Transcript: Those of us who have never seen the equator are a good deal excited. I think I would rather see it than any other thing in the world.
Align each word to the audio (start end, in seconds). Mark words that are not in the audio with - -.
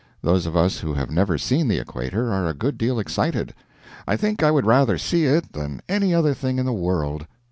Those 0.23 0.47
of 0.47 0.57
us 0.57 0.79
who 0.79 0.95
have 0.95 1.11
never 1.11 1.37
seen 1.37 1.67
the 1.67 1.77
equator 1.77 2.33
are 2.33 2.47
a 2.47 2.55
good 2.55 2.75
deal 2.79 2.97
excited. 2.97 3.53
I 4.07 4.17
think 4.17 4.41
I 4.41 4.49
would 4.49 4.65
rather 4.65 4.97
see 4.97 5.25
it 5.25 5.53
than 5.53 5.83
any 5.87 6.11
other 6.11 6.33
thing 6.33 6.57
in 6.57 6.65
the 6.65 6.73
world. 6.73 7.27